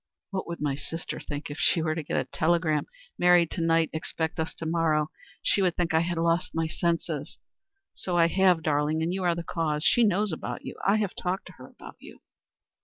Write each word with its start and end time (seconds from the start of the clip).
"What 0.31 0.47
would 0.47 0.59
my 0.59 0.73
sister 0.73 1.19
think 1.19 1.51
if 1.51 1.59
she 1.59 1.79
were 1.79 1.93
to 1.93 2.01
get 2.01 2.17
a 2.17 2.23
telegram 2.23 2.87
'Married 3.19 3.51
to 3.51 3.61
night. 3.61 3.91
Expect 3.93 4.39
us 4.39 4.51
to 4.55 4.65
morrow?' 4.65 5.11
She 5.43 5.61
would 5.61 5.75
think 5.75 5.93
I 5.93 5.99
had 5.99 6.17
lost 6.17 6.55
my 6.55 6.65
senses. 6.65 7.37
So 7.93 8.17
I 8.17 8.25
have, 8.25 8.63
darling; 8.63 9.03
and 9.03 9.13
you 9.13 9.23
are 9.23 9.35
the 9.35 9.43
cause. 9.43 9.83
She 9.83 10.03
knows 10.03 10.31
about 10.31 10.65
you. 10.65 10.75
I 10.83 10.95
have 10.97 11.13
talked 11.13 11.45
to 11.45 11.53
her 11.59 11.67
about 11.67 11.97
you." 11.99 12.19